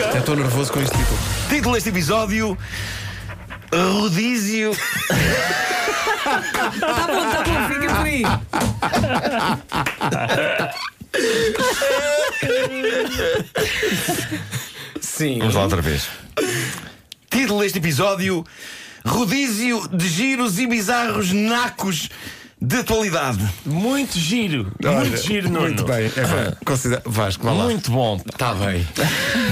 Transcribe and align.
Já 0.00 0.18
estou 0.18 0.34
nervoso 0.34 0.72
com 0.72 0.80
este 0.80 0.96
título. 0.96 1.18
Título 1.50 1.74
deste 1.74 1.90
episódio: 1.90 2.56
Rodízio. 3.70 4.72
Tá 6.80 7.06
bom, 7.06 7.30
tá 7.30 7.42
bom, 7.44 7.68
fica 7.68 7.94
por 7.94 8.06
aí. 8.06 8.22
Sim. 15.02 15.38
Vamos 15.40 15.54
lá 15.54 15.62
outra 15.64 15.82
vez. 15.82 16.08
Título 17.30 17.60
deste 17.60 17.78
episódio: 17.78 18.42
Rodízio 19.06 19.86
de 19.88 20.08
giros 20.08 20.58
e 20.58 20.66
bizarros 20.66 21.30
nacos 21.30 22.08
de 22.60 22.76
atualidade. 22.76 23.48
Muito 23.64 24.18
giro. 24.18 24.70
Olha, 24.84 25.00
muito 25.00 25.22
giro, 25.22 25.48
Nuno. 25.48 25.66
Muito 25.66 25.84
bem. 25.84 26.06
É, 26.06 26.08
bem. 26.08 26.56
Considera... 26.64 27.02
Vasco, 27.06 27.44
vá 27.44 27.52
lá. 27.52 27.64
Muito 27.64 27.90
bom. 27.90 28.20
Está 28.30 28.52
bem. 28.54 28.86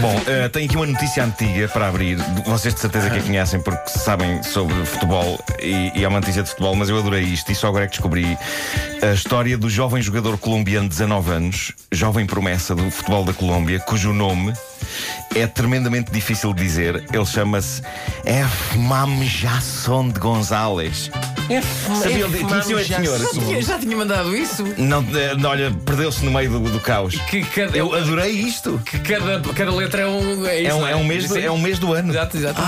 Bom, 0.00 0.20
eh, 0.26 0.48
tenho 0.48 0.66
aqui 0.66 0.76
uma 0.76 0.86
notícia 0.86 1.24
antiga 1.24 1.68
para 1.68 1.88
abrir. 1.88 2.16
Vocês 2.44 2.74
de 2.74 2.80
certeza 2.80 3.08
que 3.08 3.18
a 3.18 3.22
conhecem 3.22 3.60
porque 3.60 3.90
sabem 3.90 4.42
sobre 4.42 4.74
futebol 4.84 5.42
e, 5.60 5.92
e 5.98 6.04
é 6.04 6.08
uma 6.08 6.20
notícia 6.20 6.42
de 6.42 6.50
futebol, 6.50 6.74
mas 6.74 6.90
eu 6.90 6.98
adorei 6.98 7.22
isto 7.22 7.50
e 7.50 7.54
só 7.54 7.68
agora 7.68 7.84
é 7.84 7.86
que 7.86 7.92
descobri 7.92 8.36
a 9.02 9.14
história 9.14 9.56
do 9.56 9.70
jovem 9.70 10.02
jogador 10.02 10.36
colombiano 10.36 10.88
de 10.88 10.96
19 10.96 11.30
anos, 11.30 11.72
jovem 11.90 12.26
promessa 12.26 12.74
do 12.74 12.90
futebol 12.90 13.24
da 13.24 13.32
Colômbia, 13.32 13.80
cujo 13.80 14.12
nome 14.12 14.52
é 15.34 15.46
tremendamente 15.46 16.10
difícil 16.10 16.52
de 16.52 16.62
dizer. 16.62 17.04
Ele 17.12 17.26
chama-se 17.26 17.82
Efmam 18.24 19.24
Jasson 19.24 20.08
de 20.08 20.20
González. 21.48 22.02
Sabia 22.02 22.26
onde- 22.26 22.38
conheciam 22.38 22.78
este 22.80 22.94
senhor? 22.94 23.18
Já 23.18 23.28
tinha, 23.30 23.62
já 23.62 23.78
tinha 23.78 23.96
mandado 23.96 24.36
isso? 24.36 24.64
Não, 24.76 25.04
eh, 25.14 25.34
não, 25.36 25.50
olha, 25.50 25.72
perdeu-se 25.84 26.24
no 26.24 26.30
meio 26.30 26.50
do, 26.50 26.60
do 26.60 26.80
caos. 26.80 27.14
Que 27.28 27.42
cada, 27.44 27.76
Eu 27.76 27.94
adorei 27.94 28.30
isto. 28.32 28.80
que 28.84 28.98
cada, 28.98 29.40
cada 29.54 29.70
letra 29.74 30.02
é 30.02 30.06
um. 30.06 30.46
É, 30.46 30.60
isso, 30.62 30.70
É 30.70 30.74
um, 30.74 30.80
não 30.80 30.88
é 30.88 30.96
um 30.96 31.04
mês, 31.04 31.28
do- 31.28 31.38
é 31.38 31.50
um 31.50 31.58
mês 31.58 31.78
do 31.78 31.92
ano. 31.92 32.10
Exato, 32.12 32.36
exato. 32.36 32.60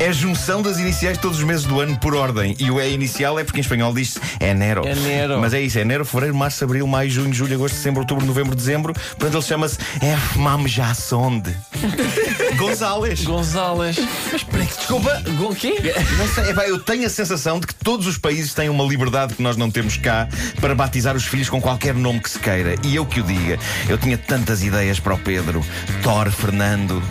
É 0.00 0.08
a 0.08 0.12
junção 0.12 0.60
das 0.62 0.78
iniciais 0.78 1.16
de 1.16 1.22
todos 1.22 1.38
os 1.38 1.44
meses 1.44 1.64
do 1.64 1.80
ano 1.80 1.96
por 1.98 2.14
ordem. 2.14 2.54
E 2.58 2.70
o 2.70 2.80
E 2.80 2.92
inicial 2.92 3.38
é 3.38 3.44
porque 3.44 3.58
em 3.58 3.62
espanhol 3.62 3.92
diz 3.94 4.18
enero. 4.40 4.86
Enero. 4.86 5.38
Mas 5.40 5.54
é 5.54 5.60
isso: 5.60 5.78
é 5.78 5.82
enero, 5.82 6.04
fevereiro, 6.04 6.36
março, 6.36 6.62
abril, 6.64 6.86
maio, 6.86 7.10
junho, 7.10 7.32
julho, 7.32 7.54
agosto, 7.54 7.76
setembro, 7.76 8.00
outubro, 8.00 8.24
novembro, 8.26 8.54
dezembro. 8.54 8.92
Portanto, 8.92 9.34
ele 9.34 9.42
chama-se 9.42 9.78
F. 10.00 10.38
Mam 10.38 10.66
Jassonde. 10.68 11.56
Gonzales. 12.56 13.24
Gonzales. 13.24 13.96
Mas 14.32 14.42
peraí, 14.42 14.66
Desculpa. 14.66 15.22
o 15.40 15.54
quê? 15.54 15.74
Não 16.18 16.28
sei, 16.28 16.50
epá, 16.50 16.66
eu 16.68 16.78
tenho 16.78 17.06
a 17.06 17.08
sensação 17.10 17.58
de 17.58 17.66
que 17.66 17.74
todos 17.74 18.01
os 18.06 18.18
países 18.18 18.54
têm 18.54 18.68
uma 18.68 18.84
liberdade 18.84 19.34
que 19.34 19.42
nós 19.42 19.56
não 19.56 19.70
temos 19.70 19.96
cá 19.96 20.28
para 20.60 20.74
batizar 20.74 21.16
os 21.16 21.24
filhos 21.24 21.48
com 21.48 21.60
qualquer 21.60 21.94
nome 21.94 22.20
que 22.20 22.30
se 22.30 22.38
queira. 22.38 22.74
E 22.84 22.94
eu 22.96 23.06
que 23.06 23.20
o 23.20 23.22
diga, 23.22 23.58
eu 23.88 23.98
tinha 23.98 24.16
tantas 24.18 24.62
ideias 24.62 25.00
para 25.00 25.14
o 25.14 25.18
Pedro: 25.18 25.64
Thor 26.02 26.30
Fernando, 26.30 27.02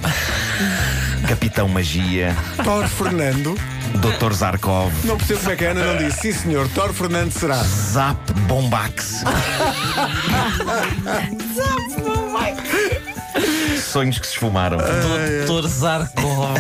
Capitão 1.27 1.67
Magia, 1.67 2.35
Thor 2.63 2.87
Fernando. 2.87 3.57
Dr. 3.91 4.31
Zarkov. 4.31 4.93
Não 5.03 5.17
percebo 5.17 5.41
como 5.41 5.51
é 5.51 5.55
que 5.57 5.65
a 5.65 5.71
Ana 5.71 5.83
não 5.83 5.97
disse. 5.97 6.21
Sim, 6.21 6.31
senhor. 6.31 6.69
Thor 6.69 6.93
Fernando 6.93 7.33
será. 7.33 7.61
Zap 7.61 8.31
Bombax. 8.47 9.21
Sonhos 13.91 14.17
que 14.17 14.25
se 14.25 14.33
esfumaram. 14.33 14.77
Doutor 15.45 15.67
Zarkov. 15.67 16.57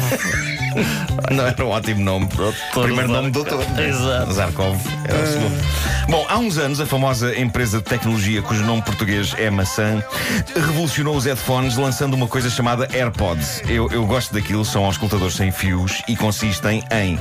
Não 1.31 1.45
era 1.45 1.65
um 1.65 1.69
ótimo 1.69 2.03
nome. 2.03 2.27
Primeiro 2.73 3.07
nome 3.07 3.31
doutor. 3.31 3.63
Exato. 3.79 4.33
Zarkov 4.33 4.77
era 5.05 5.23
o 5.23 5.27
segundo. 5.27 5.61
Bom, 6.09 6.25
há 6.27 6.37
uns 6.37 6.57
anos 6.57 6.81
a 6.81 6.85
famosa 6.85 7.37
empresa 7.37 7.77
de 7.77 7.85
tecnologia 7.85 8.41
cujo 8.41 8.63
nome 8.63 8.81
português 8.81 9.33
é 9.37 9.49
maçã 9.49 10.03
revolucionou 10.53 11.15
os 11.15 11.25
headphones 11.25 11.77
lançando 11.77 12.15
uma 12.15 12.27
coisa 12.27 12.49
chamada 12.49 12.87
AirPods. 12.93 13.61
Eu, 13.67 13.89
eu 13.91 14.05
gosto 14.05 14.33
daquilo, 14.33 14.65
são 14.65 14.83
auscultadores 14.83 15.35
sem 15.35 15.51
fios 15.51 16.01
e 16.07 16.17
consistem 16.17 16.83
em 16.91 17.17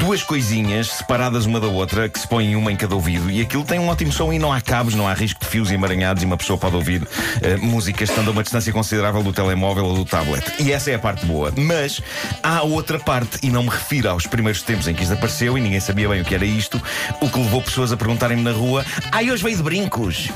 duas 0.00 0.22
coisinhas 0.22 0.88
separadas 0.88 1.46
uma 1.46 1.60
da 1.60 1.68
outra 1.68 2.08
que 2.08 2.18
se 2.18 2.26
põem 2.26 2.56
uma 2.56 2.72
em 2.72 2.76
cada 2.76 2.94
ouvido 2.94 3.30
e 3.30 3.40
aquilo 3.40 3.64
tem 3.64 3.78
um 3.78 3.88
ótimo 3.88 4.10
som 4.10 4.32
e 4.32 4.38
não 4.38 4.52
há 4.52 4.60
cabos, 4.60 4.94
não 4.94 5.06
há 5.06 5.14
risco 5.14 5.40
de 5.40 5.46
fios 5.46 5.70
emaranhados 5.70 6.22
e 6.22 6.26
uma 6.26 6.36
pessoa 6.36 6.58
pode 6.58 6.74
ouvir 6.74 7.06
eh, 7.40 7.56
música 7.56 8.02
estando 8.02 8.28
a 8.28 8.30
uma 8.32 8.42
distância 8.42 8.72
considerável 8.72 9.22
do 9.22 9.32
telemóvel 9.44 9.84
ou 9.84 9.94
do 9.94 10.04
tablet. 10.04 10.42
E 10.58 10.72
essa 10.72 10.90
é 10.90 10.94
a 10.94 10.98
parte 10.98 11.24
boa. 11.26 11.52
Mas 11.56 12.00
há 12.42 12.62
outra 12.62 12.98
parte, 12.98 13.38
e 13.42 13.50
não 13.50 13.62
me 13.62 13.68
refiro 13.68 14.08
aos 14.08 14.26
primeiros 14.26 14.62
tempos 14.62 14.88
em 14.88 14.94
que 14.94 15.02
isto 15.02 15.12
apareceu 15.12 15.56
e 15.58 15.60
ninguém 15.60 15.80
sabia 15.80 16.08
bem 16.08 16.20
o 16.22 16.24
que 16.24 16.34
era 16.34 16.44
isto, 16.44 16.80
o 17.20 17.28
que 17.28 17.38
levou 17.38 17.60
pessoas 17.62 17.92
a 17.92 17.96
perguntarem-me 17.96 18.42
na 18.42 18.52
rua: 18.52 18.84
Ai, 19.12 19.30
hoje 19.30 19.42
veio 19.42 19.56
de 19.56 19.62
brincos. 19.62 20.28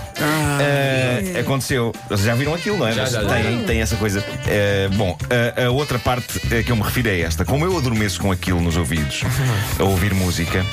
Eh, 0.61 1.41
aconteceu. 1.41 1.93
Vocês 2.09 2.23
já 2.27 2.35
viram 2.35 2.55
aquilo, 2.55 2.77
não 2.79 2.87
é? 2.87 2.93
Já, 2.93 3.07
já, 3.07 3.23
já. 3.23 3.29
tem, 3.29 3.65
tem 3.65 3.81
essa 3.81 3.97
coisa. 3.97 4.25
Eh, 4.47 4.89
bom, 4.95 5.17
a, 5.57 5.67
a 5.67 5.71
outra 5.71 5.99
parte 5.99 6.41
eh, 6.51 6.63
que 6.63 6.71
eu 6.73 6.77
me 6.77 6.83
refiro 6.83 7.09
é 7.09 7.21
esta. 7.21 7.45
Como 7.45 7.65
eu 7.65 7.77
adormeço 7.77 8.21
com 8.21 8.31
aquilo 8.33 8.61
nos 8.61 8.77
ouvidos, 8.77 9.23
a 9.79 9.85
ouvir 9.85 10.13
música, 10.15 10.65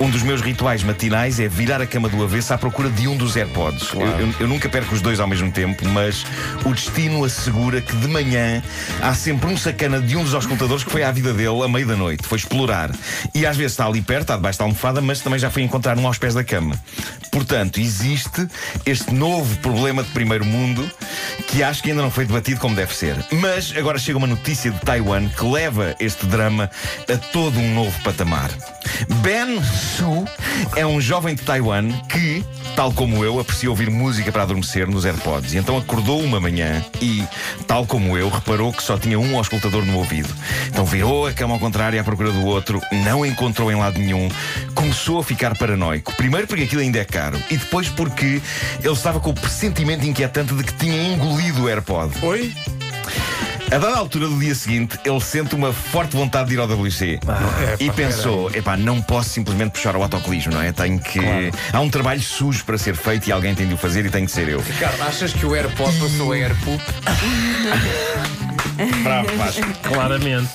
um 0.00 0.10
dos 0.10 0.22
meus 0.22 0.40
rituais 0.40 0.82
matinais 0.82 1.40
é 1.40 1.48
virar 1.48 1.80
a 1.80 1.86
cama 1.86 2.08
do 2.08 2.22
avesso 2.22 2.52
à 2.54 2.58
procura 2.58 2.88
de 2.90 3.08
um 3.08 3.16
dos 3.16 3.36
AirPods. 3.36 3.92
Eu, 3.94 4.00
eu- 4.02 4.34
eu 4.40 4.48
nunca 4.48 4.68
perco 4.68 4.94
os 4.94 5.00
dois 5.00 5.20
ao 5.20 5.26
mesmo 5.26 5.50
tempo, 5.50 5.86
mas 5.88 6.24
o 6.64 6.72
destino 6.74 7.24
assegura 7.24 7.77
que 7.80 7.94
de 7.96 8.08
manhã 8.08 8.62
há 9.00 9.14
sempre 9.14 9.50
um 9.50 9.56
sacana 9.56 10.00
de 10.00 10.16
um 10.16 10.24
dos 10.24 10.34
auscultadores 10.34 10.84
que 10.84 10.90
foi 10.90 11.02
à 11.02 11.10
vida 11.10 11.32
dele 11.32 11.62
à 11.62 11.68
meia 11.68 11.86
da 11.86 11.96
noite, 11.96 12.26
foi 12.26 12.38
explorar. 12.38 12.90
E 13.34 13.46
às 13.46 13.56
vezes 13.56 13.72
está 13.72 13.86
ali 13.86 14.00
perto, 14.00 14.22
está 14.22 14.36
debaixo 14.36 14.58
da 14.58 14.64
almofada, 14.64 15.00
mas 15.00 15.20
também 15.20 15.38
já 15.38 15.50
foi 15.50 15.62
encontrar 15.62 15.98
um 15.98 16.06
aos 16.06 16.18
pés 16.18 16.34
da 16.34 16.44
cama. 16.44 16.78
Portanto, 17.30 17.80
existe 17.80 18.48
este 18.84 19.12
novo 19.12 19.56
problema 19.58 20.02
de 20.02 20.10
primeiro 20.10 20.44
mundo 20.44 20.88
que 21.48 21.62
acho 21.62 21.82
que 21.82 21.90
ainda 21.90 22.02
não 22.02 22.10
foi 22.10 22.24
debatido 22.24 22.60
como 22.60 22.74
deve 22.74 22.94
ser. 22.94 23.16
Mas 23.32 23.74
agora 23.76 23.98
chega 23.98 24.18
uma 24.18 24.26
notícia 24.26 24.70
de 24.70 24.80
Taiwan 24.80 25.28
que 25.28 25.44
leva 25.44 25.94
este 26.00 26.26
drama 26.26 26.70
a 27.08 27.16
todo 27.32 27.58
um 27.58 27.74
novo 27.74 27.98
patamar. 28.02 28.50
Ben 29.22 29.62
Su 29.62 30.24
é 30.76 30.84
um 30.84 31.00
jovem 31.00 31.34
de 31.34 31.42
Taiwan 31.42 31.90
que, 32.08 32.44
tal 32.74 32.92
como 32.92 33.24
eu, 33.24 33.38
aprecia 33.38 33.70
ouvir 33.70 33.90
música 33.90 34.32
para 34.32 34.42
adormecer 34.42 34.86
nos 34.88 35.04
AirPods. 35.04 35.54
E 35.54 35.58
então 35.58 35.76
acordou 35.76 36.20
uma 36.20 36.40
manhã 36.40 36.84
e, 37.00 37.24
tal 37.68 37.86
como 37.86 38.16
eu, 38.16 38.30
reparou 38.30 38.72
que 38.72 38.82
só 38.82 38.98
tinha 38.98 39.20
um 39.20 39.36
auscultador 39.36 39.84
no 39.84 39.98
ouvido. 39.98 40.34
Então 40.68 40.86
virou 40.86 41.26
a 41.26 41.32
cama 41.34 41.54
ao 41.54 41.60
contrário 41.60 42.00
à 42.00 42.02
procura 42.02 42.32
do 42.32 42.44
outro, 42.46 42.80
não 43.04 43.24
encontrou 43.24 43.70
em 43.70 43.76
lado 43.76 43.98
nenhum, 43.98 44.28
começou 44.74 45.20
a 45.20 45.22
ficar 45.22 45.56
paranoico. 45.56 46.14
Primeiro 46.16 46.46
porque 46.46 46.64
aquilo 46.64 46.80
ainda 46.80 46.98
é 46.98 47.04
caro 47.04 47.40
e 47.50 47.56
depois 47.58 47.88
porque 47.90 48.40
ele 48.82 48.92
estava 48.92 49.20
com 49.20 49.30
o 49.30 49.34
pressentimento 49.34 50.06
inquietante 50.06 50.54
de 50.54 50.64
que 50.64 50.72
tinha 50.72 51.12
engolido 51.12 51.64
o 51.64 51.68
AirPod. 51.68 52.10
Oi? 52.22 52.54
A 53.70 53.78
dada 53.78 53.96
altura 53.98 54.28
do 54.28 54.38
dia 54.38 54.54
seguinte, 54.54 54.98
ele 55.04 55.20
sente 55.20 55.54
uma 55.54 55.70
forte 55.72 56.16
vontade 56.16 56.48
de 56.48 56.54
ir 56.54 56.58
ao 56.58 56.66
WC. 56.66 57.14
epá, 57.14 57.38
e 57.78 57.90
pensou: 57.90 58.50
epá, 58.54 58.76
não 58.78 59.02
posso 59.02 59.28
simplesmente 59.28 59.72
puxar 59.72 59.94
o 59.94 60.02
autocolismo, 60.02 60.54
não 60.54 60.62
é? 60.62 60.72
Tenho 60.72 60.98
que. 60.98 61.20
Há 61.70 61.80
um 61.80 61.90
trabalho 61.90 62.22
sujo 62.22 62.64
para 62.64 62.78
ser 62.78 62.96
feito 62.96 63.28
e 63.28 63.32
alguém 63.32 63.54
tem 63.54 63.68
de 63.68 63.74
o 63.74 63.76
fazer 63.76 64.06
e 64.06 64.10
tem 64.10 64.24
que 64.24 64.30
ser 64.30 64.48
eu. 64.48 64.60
Ricardo, 64.60 65.02
achas 65.02 65.34
que 65.34 65.44
o 65.44 65.54
AirPod 65.54 65.94
passou 65.98 66.32
a 66.32 66.36
AirPoop? 66.36 66.82
Bravo, 69.02 69.36
Vasco. 69.36 69.66
Claramente. 69.82 70.50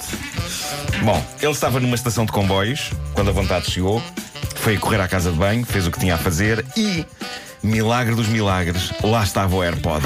Bom, 1.04 1.24
ele 1.40 1.52
estava 1.52 1.80
numa 1.80 1.96
estação 1.96 2.26
de 2.26 2.32
comboios 2.32 2.92
quando 3.14 3.30
a 3.30 3.34
vontade 3.34 3.70
chegou, 3.70 4.02
foi 4.56 4.76
a 4.76 4.80
correr 4.80 5.02
à 5.02 5.08
casa 5.08 5.32
de 5.32 5.38
banho, 5.38 5.64
fez 5.66 5.86
o 5.86 5.92
que 5.92 6.00
tinha 6.00 6.16
a 6.16 6.18
fazer 6.18 6.66
e, 6.76 7.06
milagre 7.62 8.16
dos 8.16 8.28
milagres, 8.28 8.92
lá 9.04 9.24
estava 9.24 9.56
o 9.56 9.62
AirPod. 9.62 10.04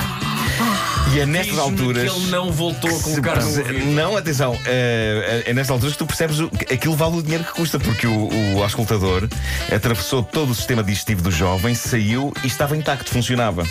E 1.17 1.21
é 1.21 1.25
nestas 1.25 1.57
alturas. 1.57 2.11
que 2.11 2.19
ele 2.19 2.29
não 2.29 2.51
voltou 2.51 2.91
a 2.91 2.93
se 2.93 3.03
colocar 3.03 3.41
no. 3.41 3.85
Não, 3.93 4.15
atenção, 4.15 4.55
é, 4.67 5.45
é 5.47 5.53
nestas 5.53 5.71
alturas 5.71 5.93
que 5.93 5.97
tu 5.97 6.05
percebes 6.05 6.39
o, 6.39 6.47
que 6.47 6.71
aquilo 6.71 6.95
vale 6.95 7.17
o 7.17 7.23
dinheiro 7.23 7.43
que 7.43 7.53
custa, 7.53 7.79
porque 7.79 8.05
o, 8.05 8.29
o 8.55 8.61
auscultador 8.61 9.27
atravessou 9.73 10.21
todo 10.21 10.51
o 10.51 10.55
sistema 10.55 10.83
digestivo 10.83 11.23
do 11.23 11.31
jovem, 11.31 11.73
saiu 11.73 12.31
e 12.43 12.47
estava 12.47 12.77
intacto, 12.77 13.09
funcionava. 13.09 13.63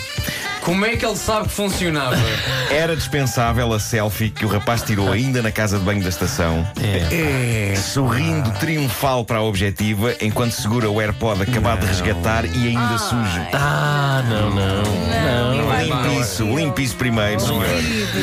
Como 0.59 0.85
é 0.85 0.97
que 0.97 1.05
ele 1.05 1.15
sabe 1.15 1.47
que 1.47 1.53
funcionava? 1.53 2.17
Era 2.69 2.93
dispensável 2.93 3.71
a 3.71 3.79
selfie 3.79 4.29
que 4.29 4.45
o 4.45 4.49
rapaz 4.49 4.81
tirou 4.81 5.09
ainda 5.09 5.41
na 5.41 5.49
casa 5.49 5.79
de 5.79 5.85
banho 5.85 6.03
da 6.03 6.09
estação. 6.09 6.67
É. 6.83 7.73
Sorrindo 7.77 8.51
triunfal 8.59 9.23
para 9.23 9.37
a 9.37 9.43
objetiva, 9.43 10.13
enquanto 10.19 10.51
segura 10.51 10.89
o 10.89 10.99
AirPod 10.99 11.43
acabado 11.43 11.79
de 11.79 11.85
resgatar 11.85 12.43
e 12.43 12.67
ainda 12.67 12.97
sujo. 12.97 13.47
Ah, 13.53 14.21
não, 14.27 14.49
não. 14.49 14.83
Não. 14.83 15.77
Limpe 15.77 16.19
isso, 16.19 16.43
limpe 16.43 16.83
isso 16.83 16.95
primeiro, 16.95 17.36
senhor. 17.39 17.65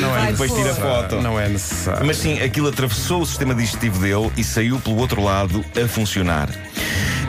Não 0.01 0.25
E 0.25 0.33
depois 0.33 0.53
tira 0.53 0.73
a 0.73 0.75
foto. 0.75 1.17
Não 1.17 1.39
é 1.39 1.49
necessário. 1.49 2.07
Mas 2.07 2.17
sim, 2.17 2.41
aquilo 2.41 2.69
atravessou 2.69 3.23
o 3.23 3.27
sistema 3.27 3.55
digestivo 3.55 4.01
dele 4.01 4.31
e 4.37 4.45
saiu 4.45 4.79
pelo 4.81 4.97
outro 4.97 5.23
lado 5.23 5.65
a 5.83 5.89
funcionar. 5.89 6.49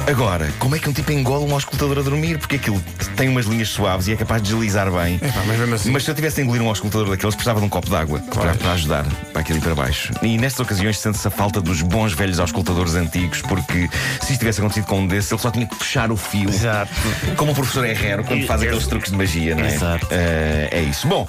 Agora, 0.08 0.54
como 0.60 0.76
é 0.76 0.80
que 0.80 0.88
um 0.88 0.94
tipo 0.94 1.12
engola 1.12 1.44
um 1.44 1.54
auscultador 1.54 1.98
a 1.98 2.02
dormir? 2.02 2.38
Porque 2.38 2.58
aquilo 2.58 2.80
tem 3.16 3.28
umas 3.28 3.48
linhas 3.48 3.70
suaves 3.70 4.08
e 4.08 4.14
é 4.14 4.16
capaz 4.16 4.42
de 4.42 4.50
deslizar 4.50 4.92
bem. 4.92 5.16
Epá, 5.16 5.44
mas 5.48 5.74
assim. 5.74 5.90
Mas 5.90 6.04
se 6.04 6.12
eu 6.12 6.16
tivesse 6.16 6.36
de 6.36 6.44
engolir 6.44 6.62
um 6.62 6.70
auscultador 6.70 7.10
daqueles, 7.10 7.34
precisava 7.34 7.60
de 7.60 7.66
um 7.66 7.70
copo 7.70 7.90
de 7.90 7.96
água 7.96 8.20
para, 8.20 8.54
para 8.54 8.74
ajudar 8.74 9.06
para 9.34 9.42
aquilo 9.42 9.58
ir 9.58 9.62
para 9.62 9.74
baixo. 9.74 10.14
E 10.22 10.38
nestas 10.38 10.60
ocasiões 10.60 11.00
sente-se 11.00 11.28
a 11.28 11.32
falta 11.32 11.60
dos 11.60 11.82
bons 11.82 12.14
velhos 12.14 12.40
auscultadores 12.40 12.94
antigos, 12.94 13.42
porque 13.42 13.90
se 14.22 14.34
isto 14.34 14.40
tivesse 14.40 14.60
acontecido 14.60 14.86
com 14.86 15.00
um 15.00 15.08
desses, 15.08 15.32
ele 15.32 15.42
só 15.42 15.50
tinha 15.50 15.66
que 15.66 15.76
puxar 15.76 16.12
o 16.12 16.18
fio. 16.18 16.50
Exato. 16.50 16.92
Como 17.36 17.52
o 17.52 17.56
professor 17.56 17.86
Herrero 17.86 18.24
quando 18.24 18.46
faz 18.46 18.62
aqueles 18.62 18.86
truques 18.86 19.12
de 19.12 19.18
magia, 19.18 19.56
não 19.56 19.66
é? 19.66 19.74
Exato. 19.74 20.08
Eh, 20.12 20.70
é 20.72 20.82
isso. 20.84 21.08
Bom, 21.08 21.28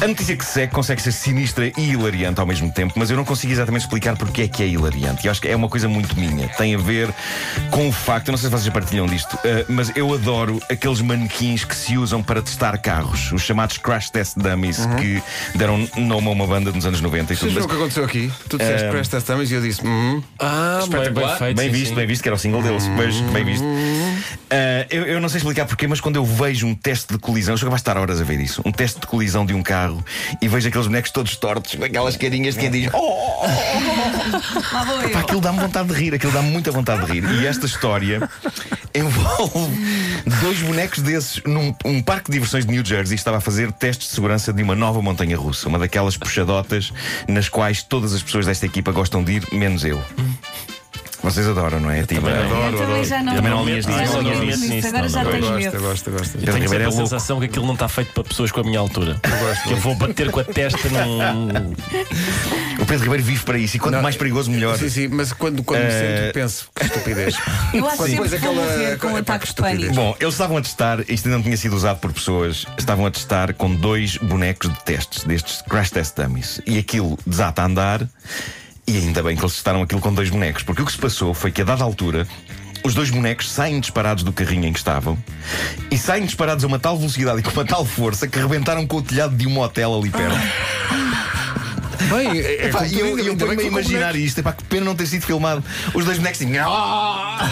a 0.00 0.06
notícia 0.06 0.36
que 0.36 0.44
se 0.44 0.52
segue 0.52 0.72
consegue 0.72 1.02
ser 1.02 1.12
sinistra 1.12 1.66
e 1.76 1.90
hilariante 1.90 2.40
ao 2.40 2.46
mesmo 2.46 2.70
tempo, 2.70 2.94
mas 2.96 3.10
eu 3.10 3.16
não 3.16 3.24
consigo 3.24 3.52
exatamente 3.52 3.82
explicar 3.82 4.16
porque 4.16 4.42
é 4.42 4.48
que 4.48 4.62
é 4.62 4.68
hilariante. 4.68 5.26
E 5.26 5.28
acho 5.28 5.40
que 5.40 5.48
é 5.48 5.56
uma 5.56 5.68
coisa 5.68 5.88
muito 5.88 6.18
minha. 6.18 6.48
Tem 6.48 6.74
a 6.74 6.78
ver 6.78 7.12
com 7.70 7.88
o 7.88 7.92
facto, 7.92 8.11
eu 8.28 8.32
não 8.32 8.38
sei 8.38 8.48
se 8.50 8.56
vocês 8.56 8.72
partilham 8.72 9.06
disto, 9.06 9.38
eh, 9.44 9.64
mas 9.68 9.90
eu 9.96 10.12
adoro 10.12 10.60
aqueles 10.70 11.00
manequins 11.00 11.64
que 11.64 11.74
se 11.74 11.96
usam 11.96 12.22
para 12.22 12.40
testar 12.42 12.76
carros, 12.78 13.32
os 13.32 13.42
chamados 13.42 13.78
Crash 13.78 14.10
Test 14.10 14.36
Dummies, 14.36 14.86
que 15.00 15.22
deram 15.56 15.88
nome 15.96 16.28
a 16.28 16.30
uma 16.30 16.46
banda 16.46 16.70
nos 16.72 16.84
anos 16.86 17.00
90 17.00 17.32
e 17.32 17.36
tudo. 17.36 17.50
Vocês 17.50 17.52
viram 17.52 17.64
Mas, 17.64 17.64
o 17.64 17.68
que 17.68 17.74
aconteceu 17.82 18.04
aqui? 18.04 18.32
Tu 18.48 18.58
disseste 18.58 18.84
Eh, 18.84 18.90
Presta 18.90 19.20
Dummies 19.20 19.50
e 19.50 19.54
eu 19.54 19.62
disse. 19.62 19.86
Hum, 19.86 20.22
Ah, 20.38 20.80
bem, 20.88 21.12
bem 21.12 21.36
feito. 21.38 21.56
Bem 21.56 21.66
sim, 21.66 21.72
visto, 21.72 21.88
sim. 21.90 21.94
bem 21.94 22.06
visto, 22.06 22.22
que 22.22 22.28
era 22.28 22.36
o 22.36 22.38
single 22.38 22.62
deles, 22.62 22.86
mas 22.88 23.14
bem 23.32 23.44
visto. 23.44 23.64
Ah, 24.52 24.86
eu, 24.90 25.04
eu 25.04 25.18
não 25.18 25.30
sei 25.30 25.38
explicar 25.38 25.64
porquê, 25.64 25.86
mas 25.86 25.98
quando 25.98 26.16
eu 26.16 26.24
vejo 26.26 26.66
um 26.66 26.74
teste 26.74 27.14
de 27.14 27.18
colisão, 27.18 27.54
eu 27.54 27.58
sou 27.58 27.66
capaz 27.66 27.80
de 27.80 27.88
estar 27.88 27.98
horas 27.98 28.20
a 28.20 28.24
ver 28.24 28.38
isso, 28.38 28.60
um 28.66 28.70
teste 28.70 29.00
de 29.00 29.06
colisão 29.06 29.46
de 29.46 29.54
um 29.54 29.62
carro 29.62 30.04
e 30.42 30.46
vejo 30.46 30.68
aqueles 30.68 30.86
bonecos 30.86 31.10
todos 31.10 31.34
tortos, 31.36 31.74
com 31.74 31.84
aquelas 31.84 32.18
carinhas 32.18 32.54
de 32.54 32.60
quem 32.60 32.70
diz. 32.70 32.90
Oh! 32.92 33.46
Lá 34.70 34.84
vou 34.84 35.00
eu. 35.00 35.08
Pá, 35.08 35.20
aquilo 35.20 35.40
dá-me 35.40 35.58
vontade 35.58 35.88
de 35.88 35.94
rir, 35.94 36.14
aquilo 36.14 36.32
dá-me 36.32 36.50
muita 36.50 36.70
vontade 36.70 37.06
de 37.06 37.12
rir. 37.12 37.24
E 37.40 37.46
esta 37.46 37.64
história 37.64 38.28
envolve 38.94 39.74
dois 40.42 40.58
bonecos 40.60 41.00
desses 41.00 41.42
num 41.44 41.74
um 41.86 42.02
parque 42.02 42.26
de 42.26 42.32
diversões 42.32 42.66
de 42.66 42.72
New 42.72 42.84
Jersey. 42.84 43.14
Estava 43.14 43.38
a 43.38 43.40
fazer 43.40 43.72
testes 43.72 44.08
de 44.08 44.14
segurança 44.14 44.52
de 44.52 44.62
uma 44.62 44.74
nova 44.74 45.00
montanha 45.00 45.36
russa, 45.36 45.66
uma 45.66 45.78
daquelas 45.78 46.18
puxadotas 46.18 46.92
nas 47.26 47.48
quais 47.48 47.82
todas 47.82 48.12
as 48.12 48.22
pessoas 48.22 48.44
desta 48.44 48.66
equipa 48.66 48.92
gostam 48.92 49.24
de 49.24 49.32
ir, 49.32 49.48
menos 49.50 49.82
eu. 49.82 50.02
Vocês 51.22 51.46
adoram, 51.46 51.78
não 51.78 51.90
é? 51.90 52.02
Tipo, 52.04 52.22
também 52.22 52.34
adoro. 52.44 52.76
Eu 52.76 52.86
também 52.86 53.04
já 53.04 53.22
não. 53.22 53.34
Também 53.36 53.50
não 53.52 53.64
nisso, 53.64 53.88
Agora 54.88 55.08
já 55.08 55.22
eu 55.22 55.30
tenho 55.30 55.42
gosto, 55.42 55.54
medo. 55.56 55.76
eu 55.76 55.82
gosto, 55.82 56.06
eu 56.10 56.12
gosto. 56.18 56.32
Pedro 56.32 56.52
Tenho 56.54 56.68
sempre 56.68 56.82
é 56.82 56.86
a 56.86 56.88
louco. 56.88 57.02
sensação 57.04 57.38
que 57.38 57.46
aquilo 57.46 57.66
não 57.66 57.74
está 57.74 57.88
feito 57.88 58.12
para 58.12 58.24
pessoas 58.24 58.50
com 58.50 58.60
a 58.60 58.64
minha 58.64 58.80
altura. 58.80 59.20
gosto 59.40 59.62
Que 59.62 59.72
eu 59.72 59.76
vou 59.76 59.94
bater 59.94 60.30
com 60.30 60.40
a 60.40 60.44
testa 60.44 60.88
num. 60.88 61.74
O 62.82 62.86
Pedro 62.86 63.04
Ribeiro 63.04 63.22
vive 63.22 63.44
para 63.44 63.58
isso 63.58 63.76
e 63.76 63.78
quanto 63.78 63.94
Não, 63.94 64.02
mais 64.02 64.16
perigoso, 64.16 64.50
melhor. 64.50 64.76
Sim, 64.76 64.88
sim, 64.88 65.06
mas 65.08 65.32
quando, 65.32 65.62
quando 65.62 65.82
me 65.82 65.86
Eh, 65.86 66.20
sento, 66.24 66.34
penso 66.34 66.68
que 66.74 66.84
estupidez. 66.84 67.36
Eu 67.72 67.86
acho 67.86 67.96
Quando 67.96 68.10
sempre 68.10 68.28
depois 68.28 68.30
que 68.30 68.36
aquela- 68.36 68.96
com 68.98 69.08
epá, 69.10 69.18
ataque 69.34 69.46
que 69.46 69.54
de 69.54 69.62
pânico. 69.62 69.94
Bom, 69.94 70.16
eles 70.18 70.34
estavam 70.34 70.56
a 70.56 70.60
testar, 70.62 70.98
isto 71.08 71.26
ainda 71.28 71.36
não 71.38 71.44
tinha 71.44 71.56
sido 71.56 71.76
usado 71.76 72.00
por 72.00 72.12
pessoas, 72.12 72.66
estavam 72.76 73.06
a 73.06 73.10
testar 73.10 73.54
com 73.54 73.72
dois 73.72 74.16
bonecos 74.16 74.68
de 74.68 74.82
testes, 74.82 75.22
destes 75.22 75.62
crash 75.62 75.90
test 75.90 76.16
dummies. 76.16 76.60
E 76.66 76.76
aquilo 76.76 77.16
desata 77.24 77.62
a 77.62 77.66
andar, 77.66 78.08
e 78.86 78.96
ainda 78.96 79.22
bem 79.22 79.36
que 79.36 79.42
eles 79.42 79.54
testaram 79.54 79.82
aquilo 79.82 80.00
com 80.00 80.12
dois 80.12 80.28
bonecos, 80.30 80.62
porque 80.62 80.82
o 80.82 80.86
que 80.86 80.92
se 80.92 80.98
passou 80.98 81.32
foi 81.34 81.50
que 81.50 81.62
a 81.62 81.64
dada 81.64 81.84
altura. 81.84 82.26
Os 82.84 82.94
dois 82.94 83.10
bonecos 83.10 83.48
saem 83.48 83.78
disparados 83.78 84.24
do 84.24 84.32
carrinho 84.32 84.66
em 84.66 84.72
que 84.72 84.78
estavam 84.80 85.16
e 85.88 85.96
saem 85.96 86.24
disparados 86.26 86.64
a 86.64 86.66
uma 86.66 86.80
tal 86.80 86.96
velocidade 86.98 87.38
e 87.38 87.42
com 87.42 87.50
uma 87.52 87.64
tal 87.64 87.84
força 87.84 88.26
que 88.26 88.36
rebentaram 88.40 88.84
com 88.88 88.96
o 88.96 89.02
telhado 89.02 89.36
de 89.36 89.46
um 89.46 89.60
hotel 89.60 89.94
ali 89.96 90.10
perto. 90.10 90.36
Bem, 92.10 92.40
é, 92.40 92.54
é 92.56 92.66
Epá, 92.66 92.80
tu 92.80 92.94
eu, 92.96 93.18
eu 93.18 93.36
bem 93.36 93.56
com 93.56 93.62
imaginar 93.62 94.08
bonecos. 94.08 94.20
isto. 94.28 94.38
Epá, 94.40 94.52
que 94.52 94.64
pena 94.64 94.84
não 94.84 94.96
ter 94.96 95.06
sido 95.06 95.24
filmado. 95.24 95.62
Os 95.94 96.04
dois 96.04 96.18
bonecos 96.18 96.42
assim. 96.42 96.52
"Ah!" 96.58 97.48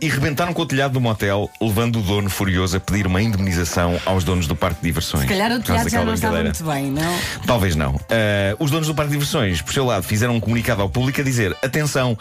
E 0.00 0.08
rebentaram 0.08 0.52
com 0.52 0.62
o 0.62 0.66
telhado 0.66 0.92
do 0.92 1.00
motel, 1.00 1.50
levando 1.60 1.98
o 1.98 2.02
dono 2.02 2.28
furioso 2.30 2.76
a 2.76 2.80
pedir 2.80 3.06
uma 3.06 3.20
indemnização 3.22 3.98
aos 4.04 4.24
donos 4.24 4.46
do 4.46 4.54
parque 4.56 4.80
de 4.80 4.86
diversões. 4.88 5.22
Se 5.22 5.28
calhar 5.28 5.50
o 5.52 5.60
telhado 5.60 5.88
já 5.88 6.04
não 6.04 6.14
estava 6.14 6.42
muito 6.42 6.64
bem, 6.64 6.90
não? 6.90 7.18
Talvez 7.46 7.74
não. 7.76 7.98
Ah, 8.10 8.56
os 8.58 8.70
donos 8.70 8.86
do 8.88 8.94
Parque 8.94 9.10
de 9.10 9.14
Diversões, 9.18 9.60
por 9.62 9.72
seu 9.72 9.84
lado, 9.84 10.02
fizeram 10.02 10.34
um 10.36 10.40
comunicado 10.40 10.82
ao 10.82 10.88
público 10.88 11.20
a 11.20 11.24
dizer: 11.24 11.56
atenção, 11.62 12.16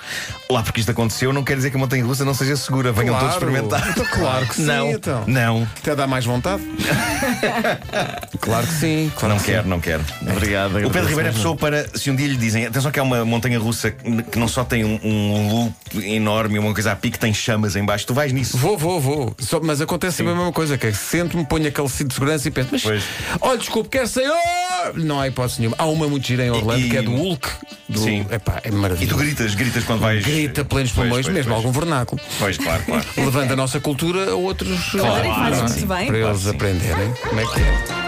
lá 0.49 0.61
porque 0.63 0.79
isto 0.79 0.91
aconteceu, 0.91 1.33
não 1.33 1.43
quer 1.43 1.55
dizer 1.55 1.69
que 1.71 1.75
a 1.75 1.79
montanha 1.79 2.03
russa 2.05 2.23
não 2.25 2.33
seja 2.33 2.55
segura. 2.55 2.91
Venham 2.91 3.17
todos 3.19 3.35
Claro. 3.35 3.49
experimentar. 3.51 3.89
Então, 3.89 4.05
claro 4.05 4.45
que 4.47 4.55
sim, 4.55 4.63
Não, 4.65 4.91
então. 4.91 5.23
não, 5.27 5.67
Até 5.81 5.95
dá 5.95 6.07
mais 6.07 6.25
vontade. 6.25 6.61
claro 8.39 8.67
que 8.67 8.73
sim. 8.73 9.11
Claro 9.15 9.33
não 9.35 9.39
que 9.39 9.45
sim. 9.45 9.51
quero, 9.51 9.67
não 9.67 9.79
quero. 9.79 10.03
Obrigado. 10.29 10.77
O 10.77 10.89
Pedro 10.89 11.07
Ribeiro 11.09 11.29
é 11.29 11.31
pessoa 11.31 11.55
para, 11.55 11.87
se 11.97 12.09
um 12.09 12.15
dia 12.15 12.27
lhe 12.27 12.37
dizem, 12.37 12.65
atenção 12.65 12.91
que 12.91 12.99
é 12.99 13.01
uma 13.01 13.23
montanha 13.25 13.59
russa 13.59 13.91
que 13.91 14.37
não 14.37 14.47
só 14.47 14.63
tem 14.63 14.83
um, 14.83 14.99
um 15.03 15.47
loop 15.49 15.73
enorme, 16.05 16.59
uma 16.59 16.73
coisa 16.73 16.91
a 16.91 16.95
pique, 16.95 17.12
tem 17.19 17.33
chamas 17.33 17.75
em 17.75 17.83
baixo, 17.85 18.05
tu 18.07 18.13
vais 18.13 18.31
nisso. 18.31 18.57
Vou, 18.57 18.77
vou, 18.77 18.99
vou. 18.99 19.35
Só- 19.39 19.59
mas 19.61 19.81
acontece 19.81 20.17
sempre 20.17 20.33
a 20.33 20.35
mesma 20.35 20.51
coisa, 20.51 20.77
que 20.77 20.87
é 20.87 20.91
que 20.91 20.97
sento-me, 20.97 21.45
ponho 21.45 21.67
aquele 21.67 21.89
cinto 21.89 22.09
de 22.09 22.13
segurança 22.15 22.47
e 22.47 22.51
penso, 22.51 22.69
mas 22.71 22.81
Pois. 22.83 23.03
olha, 23.41 23.57
desculpe, 23.57 23.89
quero 23.89 24.07
sair. 24.07 24.29
Oh! 24.29 24.93
Não 24.95 25.19
há 25.19 25.27
hipótese 25.27 25.59
nenhuma. 25.59 25.75
Há 25.79 25.85
uma 25.85 26.07
muito 26.07 26.25
gira 26.27 26.45
em 26.45 26.49
Orlando 26.51 26.81
E- 26.81 26.89
que 26.89 26.97
é 26.97 27.01
do 27.01 27.11
Hulk. 27.15 27.49
Do, 27.89 27.99
Sim. 27.99 28.25
Epá, 28.31 28.59
é 28.63 28.67
E 28.67 28.71
tu 28.71 28.77
maravilhoso. 28.77 29.17
gritas, 29.17 29.55
gritas 29.55 29.83
quando 29.83 30.01
vais. 30.01 30.23
Grita 30.23 30.65
plenos 30.65 30.91
pulmões, 30.91 31.25
pois, 31.25 31.35
mesmo 31.35 31.51
pois. 31.53 31.65
algum 31.65 31.71
vernáculo. 31.79 32.21
Pois, 32.39 32.57
claro, 32.57 32.83
claro. 32.83 33.05
Levando 33.17 33.51
a 33.51 33.55
nossa 33.55 33.79
cultura 33.79 34.31
a 34.31 34.35
outros. 34.35 34.89
Claro, 34.91 35.25
é? 35.25 35.61
muito 35.61 35.85
bem. 35.85 36.07
Para 36.07 36.17
eles 36.17 36.39
sim. 36.41 36.49
aprenderem 36.49 37.13
como 37.29 37.39
é 37.39 37.45
que 37.45 37.59
é. 37.59 38.03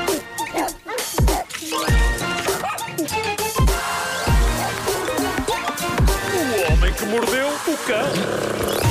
O 6.34 6.74
homem 6.74 6.94
que 6.94 7.06
mordeu 7.06 7.48
o 7.48 7.78
cão. 7.86 8.85